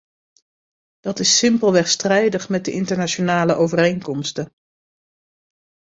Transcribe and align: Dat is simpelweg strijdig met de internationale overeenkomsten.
Dat 0.99 1.19
is 1.19 1.37
simpelweg 1.37 1.87
strijdig 1.89 2.49
met 2.49 2.65
de 2.65 2.71
internationale 2.71 3.53
overeenkomsten. 3.55 4.53